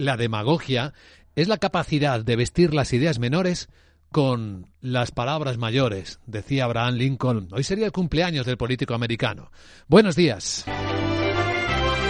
[0.00, 0.94] la demagogia
[1.36, 3.68] es la capacidad de vestir las ideas menores
[4.10, 7.48] con las palabras mayores, decía Abraham Lincoln.
[7.52, 9.52] Hoy sería el cumpleaños del político americano.
[9.86, 10.64] Buenos días.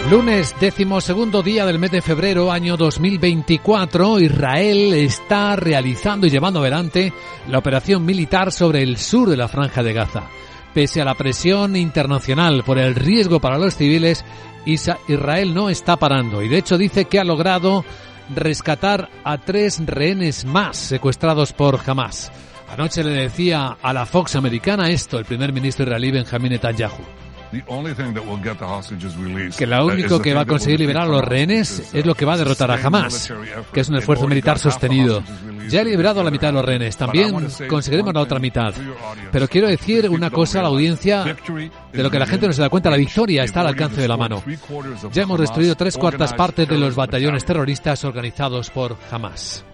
[0.09, 6.61] Lunes, décimo segundo día del mes de febrero, año 2024, Israel está realizando y llevando
[6.61, 7.13] adelante
[7.47, 10.23] la operación militar sobre el sur de la franja de Gaza.
[10.73, 14.25] Pese a la presión internacional por el riesgo para los civiles,
[14.65, 17.83] Israel no está parando y de hecho dice que ha logrado
[18.33, 22.31] rescatar a tres rehenes más secuestrados por Hamas.
[22.71, 27.01] Anoche le decía a la Fox americana esto el primer ministro israelí Benjamin Netanyahu
[29.57, 32.33] que lo único que va a conseguir liberar a los rehenes es lo que va
[32.33, 33.31] a derrotar a Hamas,
[33.73, 35.23] que es un esfuerzo militar sostenido.
[35.67, 38.73] Ya he liberado a la mitad de los rehenes, también conseguiremos la otra mitad.
[39.31, 42.61] Pero quiero decir una cosa a la audiencia de lo que la gente no se
[42.61, 44.43] da cuenta, la victoria está al alcance de la mano.
[45.11, 49.65] Ya hemos destruido tres cuartas partes de los batallones terroristas organizados por Hamas.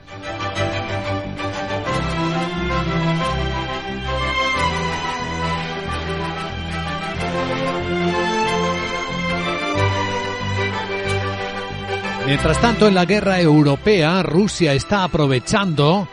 [12.28, 16.09] Mientras tanto, en la guerra europea, Rusia está aprovechando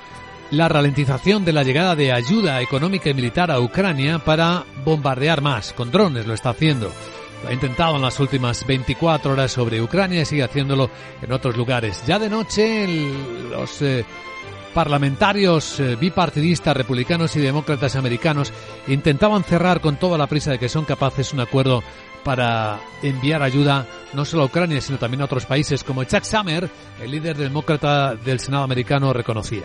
[0.52, 5.72] la ralentización de la llegada de ayuda económica y militar a Ucrania para bombardear más.
[5.72, 6.92] Con drones lo está haciendo.
[7.42, 10.88] Lo ha intentado en las últimas 24 horas sobre Ucrania y sigue haciéndolo
[11.20, 12.06] en otros lugares.
[12.06, 12.86] Ya de noche,
[13.50, 14.04] los eh,
[14.72, 18.52] parlamentarios eh, bipartidistas republicanos y demócratas americanos
[18.86, 21.82] intentaban cerrar con toda la prisa de que son capaces un acuerdo
[22.24, 26.68] para enviar ayuda no solo a Ucrania, sino también a otros países, como Chuck Schumer,
[27.00, 29.62] el líder demócrata del Senado americano, reconocía.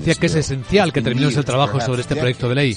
[0.00, 2.76] Decía que es esencial que terminemos el trabajo sobre este proyecto de ley.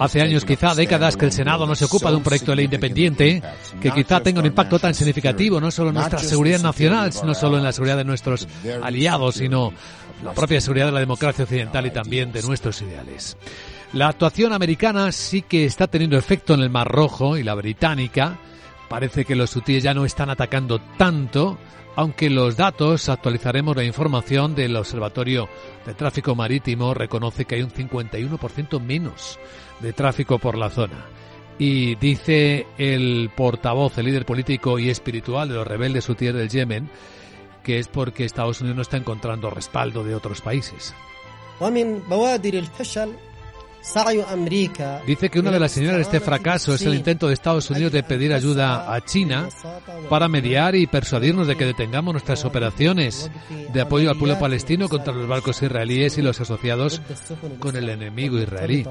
[0.00, 2.64] Hace años, quizá décadas, que el Senado no se ocupa de un proyecto de ley
[2.64, 3.42] independiente
[3.80, 7.58] que quizá tenga un impacto tan significativo no solo en nuestra seguridad nacional, no solo
[7.58, 8.48] en la seguridad de nuestros
[8.82, 9.72] aliados, sino
[10.24, 13.36] la propia seguridad de la democracia occidental y también de nuestros ideales.
[13.94, 18.38] La actuación americana sí que está teniendo efecto en el Mar Rojo y la británica.
[18.88, 21.58] Parece que los hutíes ya no están atacando tanto,
[21.96, 25.48] aunque los datos, actualizaremos la información del Observatorio
[25.86, 29.38] de Tráfico Marítimo, reconoce que hay un 51% menos
[29.80, 31.06] de tráfico por la zona.
[31.58, 36.90] Y dice el portavoz, el líder político y espiritual de los rebeldes hutíes del Yemen,
[37.64, 40.94] que es porque Estados Unidos no está encontrando respaldo de otros países.
[45.06, 47.92] Dice que una de las señales de este fracaso es el intento de Estados Unidos
[47.92, 49.48] de pedir ayuda a China
[50.08, 53.30] para mediar y persuadirnos de que detengamos nuestras operaciones
[53.72, 57.00] de apoyo al pueblo palestino contra los barcos israelíes y los asociados
[57.60, 58.84] con el enemigo israelí.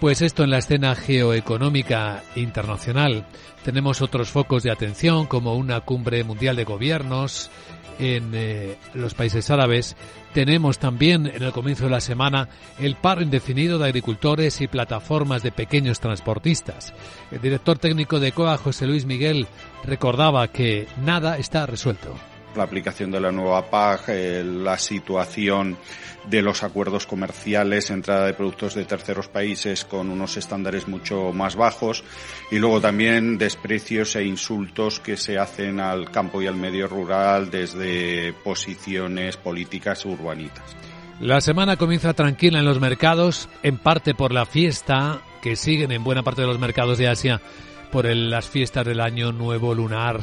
[0.00, 3.26] Pues esto en la escena geoeconómica internacional.
[3.64, 7.50] Tenemos otros focos de atención como una cumbre mundial de gobiernos,
[7.98, 9.96] en eh, los países árabes.
[10.32, 12.48] Tenemos también en el comienzo de la semana
[12.78, 16.92] el paro indefinido de agricultores y plataformas de pequeños transportistas.
[17.30, 19.46] El director técnico de COA, José Luis Miguel,
[19.84, 22.14] recordaba que nada está resuelto
[22.56, 25.76] la aplicación de la nueva PAG, eh, la situación
[26.28, 31.56] de los acuerdos comerciales, entrada de productos de terceros países con unos estándares mucho más
[31.56, 32.04] bajos
[32.50, 37.50] y luego también desprecios e insultos que se hacen al campo y al medio rural
[37.50, 40.64] desde posiciones políticas urbanitas.
[41.20, 46.04] La semana comienza tranquila en los mercados, en parte por la fiesta que siguen en
[46.04, 47.40] buena parte de los mercados de Asia
[47.90, 50.20] por las fiestas del año nuevo lunar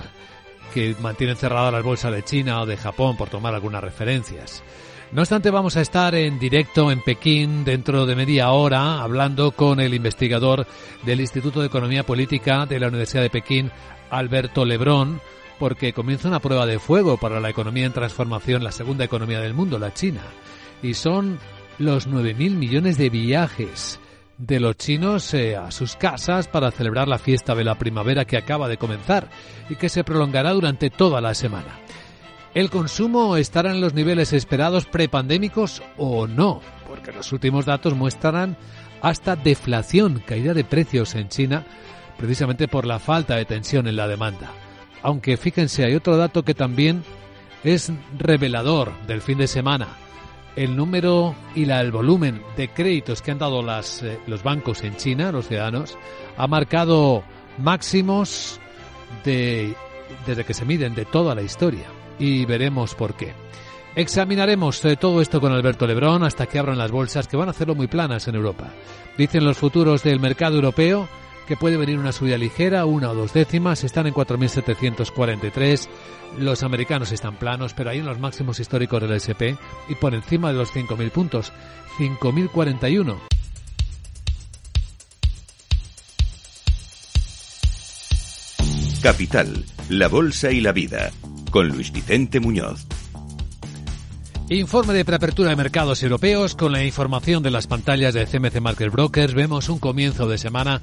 [0.73, 4.63] que mantienen cerradas las bolsas de China o de Japón, por tomar algunas referencias.
[5.11, 9.79] No obstante, vamos a estar en directo en Pekín dentro de media hora hablando con
[9.79, 10.65] el investigador
[11.03, 13.71] del Instituto de Economía Política de la Universidad de Pekín,
[14.09, 15.21] Alberto Lebrón,
[15.59, 19.53] porque comienza una prueba de fuego para la economía en transformación, la segunda economía del
[19.53, 20.21] mundo, la China.
[20.81, 21.37] Y son
[21.77, 23.99] los 9.000 millones de viajes
[24.45, 28.35] de los chinos eh, a sus casas para celebrar la fiesta de la primavera que
[28.35, 29.29] acaba de comenzar
[29.69, 31.79] y que se prolongará durante toda la semana.
[32.53, 36.59] ¿El consumo estará en los niveles esperados prepandémicos o no?
[36.87, 38.57] Porque los últimos datos muestran
[39.01, 41.63] hasta deflación, caída de precios en China,
[42.17, 44.51] precisamente por la falta de tensión en la demanda.
[45.01, 47.03] Aunque fíjense, hay otro dato que también
[47.63, 50.02] es revelador del fin de semana
[50.55, 54.83] el número y la, el volumen de créditos que han dado las, eh, los bancos
[54.83, 55.97] en China, los ciudadanos,
[56.37, 57.23] ha marcado
[57.57, 58.59] máximos
[59.23, 59.73] de,
[60.25, 61.85] desde que se miden de toda la historia.
[62.19, 63.33] Y veremos por qué.
[63.95, 67.51] Examinaremos eh, todo esto con Alberto Lebrón hasta que abran las bolsas, que van a
[67.51, 68.69] hacerlo muy planas en Europa.
[69.17, 71.07] Dicen los futuros del mercado europeo
[71.47, 75.87] que puede venir una subida ligera, una o dos décimas, están en 4.743.
[76.37, 79.57] Los americanos están planos, pero hay en los máximos históricos del SP
[79.89, 81.53] y por encima de los 5.000 puntos,
[81.97, 83.17] 5.041.
[89.01, 91.11] Capital, la Bolsa y la Vida,
[91.51, 92.87] con Luis Vicente Muñoz.
[94.49, 98.91] Informe de preapertura de mercados europeos con la información de las pantallas de CMC Market
[98.91, 99.33] Brokers.
[99.33, 100.81] Vemos un comienzo de semana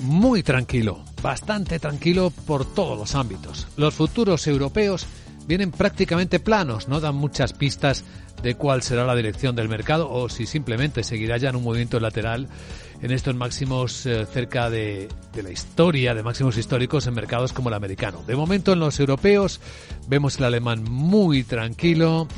[0.00, 3.66] muy tranquilo, bastante tranquilo por todos los ámbitos.
[3.76, 5.06] Los futuros europeos
[5.46, 8.04] vienen prácticamente planos, no dan muchas pistas
[8.42, 12.00] de cuál será la dirección del mercado o si simplemente seguirá ya en un movimiento
[12.00, 12.48] lateral
[13.02, 17.68] en estos máximos eh, cerca de, de, la historia, de máximos históricos en mercados como
[17.68, 18.22] el americano.
[18.26, 19.60] De momento en los europeos
[20.08, 22.28] vemos el alemán muy tranquilo,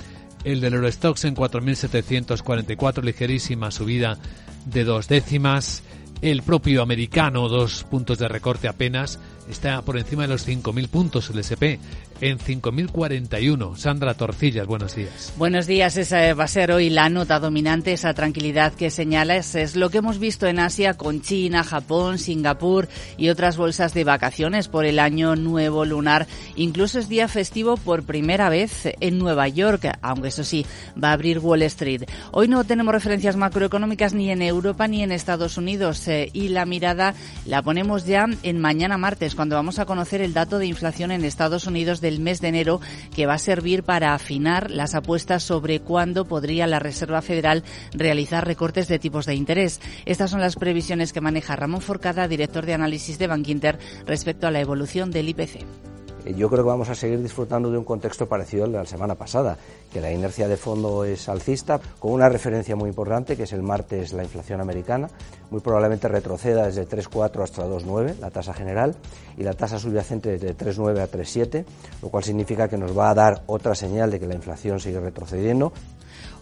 [0.45, 4.19] el del Eurostox en 4.744, ligerísima subida
[4.67, 5.83] de dos décimas.
[6.23, 9.19] El propio americano, dos puntos de recorte apenas,
[9.51, 11.83] está por encima de los 5.000 puntos el SP
[12.23, 13.77] en 5.041.
[13.77, 15.33] Sandra Torcillas, buenos días.
[15.37, 19.57] Buenos días, esa va a ser hoy la nota dominante, esa tranquilidad que señalas.
[19.57, 24.05] Es lo que hemos visto en Asia con China, Japón, Singapur y otras bolsas de
[24.05, 26.29] vacaciones por el año nuevo lunar.
[26.55, 30.65] Incluso es día festivo por primera vez en Nueva York, aunque eso sí,
[31.03, 32.05] va a abrir Wall Street.
[32.31, 36.67] Hoy no tenemos referencias macroeconómicas ni en Europa ni en Estados Unidos eh, y la
[36.67, 37.15] mirada
[37.47, 41.25] la ponemos ya en mañana martes, cuando vamos a conocer el dato de inflación en
[41.25, 42.81] Estados Unidos del mes de enero
[43.15, 48.47] que va a servir para afinar las apuestas sobre cuándo podría la Reserva Federal realizar
[48.47, 49.81] recortes de tipos de interés.
[50.07, 54.51] Estas son las previsiones que maneja Ramón Forcada, director de análisis de Bankinter, respecto a
[54.51, 55.92] la evolución del IPC.
[56.25, 58.87] Eh, yo creo que vamos a seguir disfrutando de un contexto parecido al de la
[58.87, 59.57] semana pasada,
[59.93, 63.63] que la inercia de fondo es alcista, con una referencia muy importante, que es el
[63.63, 65.09] martes la inflación americana,
[65.51, 68.97] muy probablemente retroceda desde 3,4 hasta 2,9 la tasa general
[69.37, 71.65] y la tasa subyacente desde 3,9 a 3,7,
[72.03, 75.01] lo cual significa que nos va a dar otra señal de que la inflación sigue
[75.01, 75.73] retrocediendo.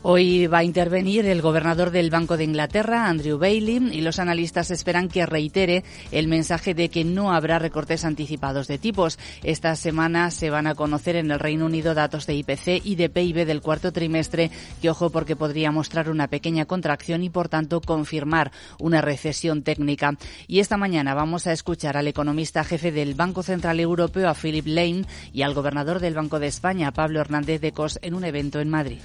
[0.03, 4.71] Hoy va a intervenir el gobernador del Banco de Inglaterra, Andrew Bailey, y los analistas
[4.71, 9.19] esperan que reitere el mensaje de que no habrá recortes anticipados de tipos.
[9.45, 13.11] Esta semana se van a conocer en el Reino Unido datos de IPC y de
[13.11, 14.51] PIB del cuarto trimestre,
[14.81, 20.15] que ojo porque podría mostrar una pequeña contracción y por tanto confirmar una recesión técnica.
[20.49, 24.67] Y esta mañana vamos a escuchar al economista jefe del Banco Central Europeo, a Philip
[24.67, 25.05] Lane,
[25.35, 28.71] y al gobernador del Banco de España, Pablo Hernández de Cos, en un evento en
[28.71, 28.99] Madrid.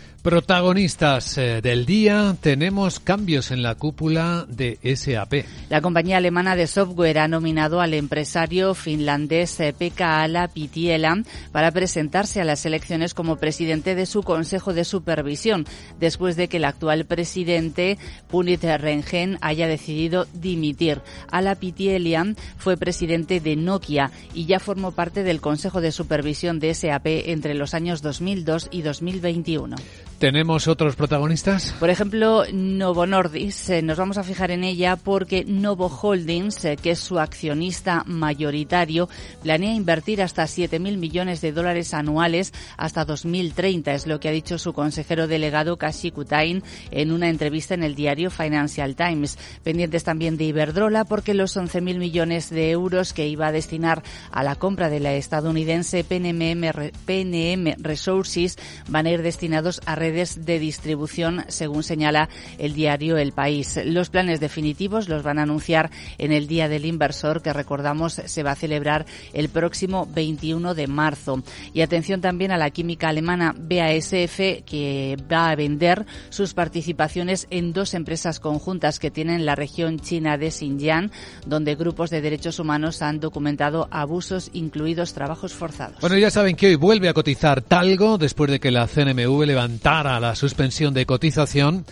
[0.86, 5.46] Eh, del día tenemos cambios en la cúpula de SAP.
[5.68, 11.72] La compañía alemana de software ha nominado al empresario finlandés eh, Pekka Ala Pitiela para
[11.72, 15.66] presentarse a las elecciones como presidente de su consejo de supervisión,
[16.00, 17.98] después de que el actual presidente
[18.28, 21.02] Punit Rengen haya decidido dimitir.
[21.32, 26.76] Ala Pitielia fue presidente de Nokia y ya formó parte del consejo de supervisión de
[26.76, 29.78] SAP entre los años 2002 y 2021.
[30.19, 31.75] ¿Tenemos otros protagonistas?
[31.77, 33.69] Por ejemplo, Novo Nordisk.
[33.69, 38.03] Eh, nos vamos a fijar en ella porque Novo Holdings, eh, que es su accionista
[38.06, 39.09] mayoritario,
[39.44, 43.94] planea invertir hasta 7.000 millones de dólares anuales hasta 2030.
[43.94, 47.95] Es lo que ha dicho su consejero delegado Kashi Kutain en una entrevista en el
[47.95, 49.38] diario Financial Times.
[49.63, 54.01] Pendientes también de Iberdrola porque los 11.000 millones de euros que iba a destinar
[54.31, 58.57] a la compra de la estadounidense PNM, PNM Resources
[58.88, 63.79] van a ir destinados a redes de distribución, según señala el diario El País.
[63.85, 68.43] Los planes definitivos los van a anunciar en el Día del Inversor, que recordamos se
[68.43, 71.41] va a celebrar el próximo 21 de marzo.
[71.74, 77.74] Y atención también a la química alemana BASF, que va a vender sus participaciones en
[77.74, 81.09] dos empresas conjuntas que tienen la región china de Xinjiang,
[81.47, 86.00] donde grupos de derechos humanos han documentado abusos, incluidos trabajos forzados.
[86.00, 89.95] Bueno, ya saben que hoy vuelve a cotizar Talgo después de que la CNMV levantara
[90.02, 91.86] a la suspensión de cotización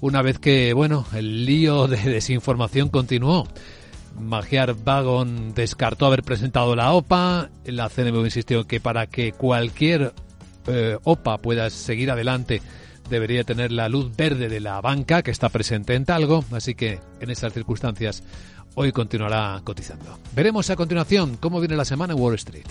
[0.00, 3.48] una vez que, bueno, el lío de desinformación continuó.
[4.18, 7.50] Magiar Vagon descartó haber presentado la OPA.
[7.64, 10.12] La CNMV insistió que para que cualquier
[10.66, 12.62] eh, OPA pueda seguir adelante
[13.10, 16.44] debería tener la luz verde de la banca que está presente en Talgo.
[16.52, 18.22] Así que en esas circunstancias
[18.74, 20.18] hoy continuará cotizando.
[20.34, 22.66] Veremos a continuación cómo viene la semana en Wall Street.